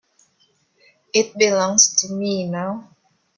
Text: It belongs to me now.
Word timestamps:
It 1.13 1.37
belongs 1.37 1.95
to 1.97 2.11
me 2.13 2.47
now. 2.49 2.91